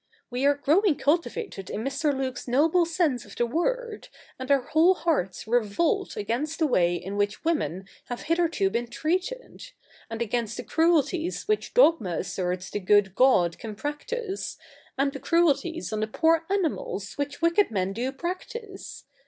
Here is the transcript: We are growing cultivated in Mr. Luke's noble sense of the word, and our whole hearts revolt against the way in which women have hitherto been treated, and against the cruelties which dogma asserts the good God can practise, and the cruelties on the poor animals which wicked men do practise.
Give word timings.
We 0.31 0.47
are 0.47 0.55
growing 0.55 0.95
cultivated 0.95 1.69
in 1.69 1.83
Mr. 1.83 2.11
Luke's 2.11 2.47
noble 2.47 2.87
sense 2.87 3.23
of 3.23 3.35
the 3.35 3.45
word, 3.45 4.07
and 4.39 4.49
our 4.49 4.61
whole 4.63 4.95
hearts 4.95 5.45
revolt 5.47 6.17
against 6.17 6.57
the 6.57 6.65
way 6.65 6.95
in 6.95 7.17
which 7.17 7.43
women 7.45 7.87
have 8.05 8.23
hitherto 8.23 8.71
been 8.71 8.87
treated, 8.87 9.69
and 10.09 10.19
against 10.19 10.57
the 10.57 10.63
cruelties 10.63 11.47
which 11.47 11.75
dogma 11.75 12.17
asserts 12.17 12.71
the 12.71 12.79
good 12.79 13.13
God 13.13 13.59
can 13.59 13.75
practise, 13.75 14.57
and 14.97 15.11
the 15.11 15.19
cruelties 15.19 15.93
on 15.93 15.99
the 15.99 16.07
poor 16.07 16.47
animals 16.49 17.13
which 17.19 17.39
wicked 17.43 17.69
men 17.69 17.93
do 17.93 18.11
practise. 18.11 19.05